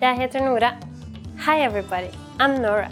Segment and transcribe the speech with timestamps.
[0.00, 0.76] Jeg heter Nora.
[1.38, 2.90] Hi everybody, I'm Nora.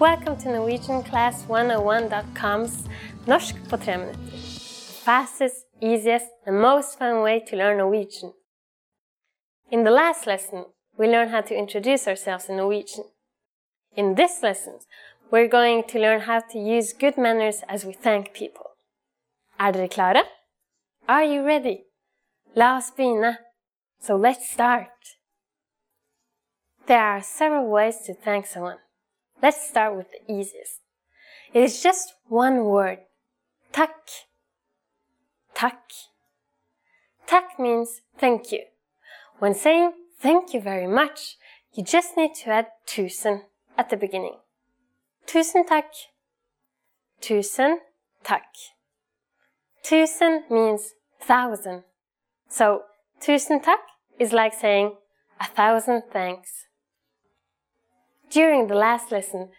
[0.00, 2.88] Welcome to NorwegianClass101.com's
[3.26, 4.14] Norsk på tre.
[5.04, 8.32] Fastest, easiest and most fun way to learn Norwegian.
[9.70, 10.64] In the last lesson,
[10.98, 13.04] we learned how to introduce ourselves in Norwegian.
[13.96, 14.80] In this lesson,
[15.30, 18.66] we're going to learn how to use good manners as we thank people.
[19.60, 20.24] Er dere klare?
[21.08, 21.84] Are you ready?
[22.56, 23.36] La oss begynne.
[24.00, 24.88] So let's start.
[26.86, 28.78] There are several ways to thank someone.
[29.40, 30.80] Let's start with the easiest.
[31.54, 32.98] It is just one word.
[33.72, 34.26] Takk.
[35.54, 35.92] Takk.
[37.26, 38.64] Takk means thank you.
[39.38, 41.36] When saying thank you very much,
[41.72, 43.42] you just need to add tusen
[43.78, 44.36] at the beginning.
[45.26, 45.92] Tusen takk.
[47.20, 47.76] Tusen
[48.24, 48.42] takk.
[49.84, 51.84] Tusen means thousand.
[52.48, 52.82] So,
[53.20, 53.80] tusen takk
[54.18, 54.96] is like saying
[55.40, 56.66] a thousand thanks.
[58.32, 59.50] During the last lesson,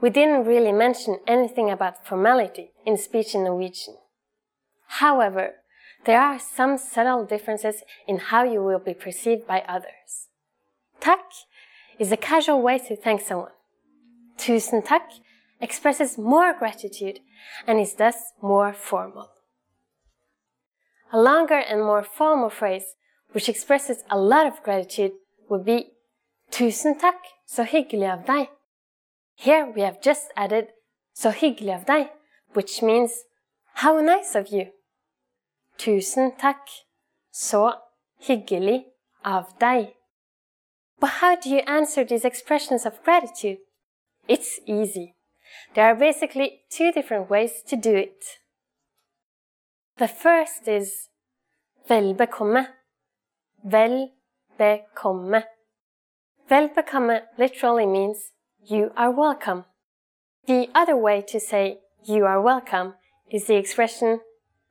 [0.00, 3.96] we didn't really mention anything about formality in speech in Norwegian.
[5.02, 5.56] However,
[6.06, 10.28] there are some subtle differences in how you will be perceived by others.
[10.98, 11.26] Takk
[11.98, 13.52] is a casual way to thank someone.
[14.38, 15.10] Tusen takk
[15.60, 17.20] expresses more gratitude
[17.66, 19.28] and is thus more formal.
[21.12, 22.94] A longer and more formal phrase
[23.32, 25.12] which expresses a lot of gratitude
[25.50, 25.92] would be
[26.50, 27.20] Tusen takk,
[27.52, 28.48] så hyggelig av deg.
[29.36, 30.72] Here we have just added
[31.14, 32.08] så hyggelig av deg,
[32.54, 33.12] which means
[33.74, 34.70] how nice of you.
[35.78, 36.68] Tusen takk,
[37.32, 37.72] så
[38.20, 38.84] hyggelig
[39.24, 39.92] av deg.
[41.00, 43.58] But how do you answer these expressions of gratitude?
[44.28, 45.14] It's easy.
[45.74, 48.38] There are basically two different ways to do it.
[49.98, 51.08] The first is
[51.88, 52.66] vel bekomme.
[53.64, 54.12] Vel
[54.58, 55.42] bekomme.
[56.52, 58.32] Vel bekomme literally means
[58.62, 59.64] you are welcome.
[60.46, 62.92] The other way to say you are welcome
[63.30, 64.20] is the expression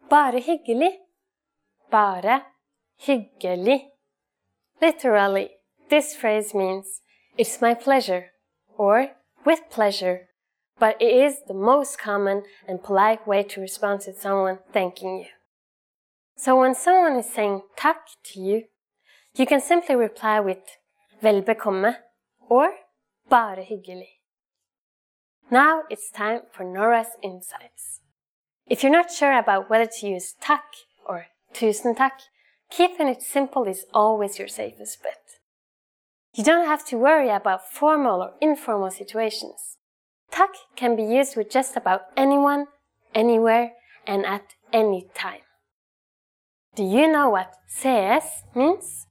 [0.07, 0.99] bare hyggelig.
[1.89, 2.43] Bare
[2.99, 3.81] hyggelig.
[4.79, 5.49] Literally,
[5.89, 7.01] this phrase means
[7.35, 8.25] it's my pleasure
[8.77, 10.27] or with pleasure,
[10.77, 15.29] but it is the most common and polite way to respond to someone thanking you.
[16.37, 18.65] So when someone is saying takk to you,
[19.33, 20.59] you can simply reply with
[21.21, 21.95] vel bekomme
[22.49, 22.73] or
[23.29, 24.19] bare hyggelig.
[25.49, 28.01] Now it's time for Nora's insights.
[28.67, 32.21] If you're not sure about whether to use takk or tusen takk,
[32.69, 35.21] keeping it simple is always your safest bet.
[36.33, 39.77] You don't have to worry about formal or informal situations.
[40.31, 42.67] Takk can be used with just about anyone,
[43.13, 43.73] anywhere,
[44.07, 45.41] and at any time.
[46.75, 48.23] Do you know what sees
[48.55, 49.07] means?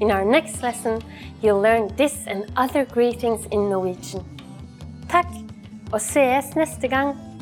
[0.00, 1.00] In our next lesson,
[1.40, 4.24] you'll learn this and other greetings in Norwegian.
[5.08, 5.30] Takk,
[5.92, 7.33] og sees neste gang!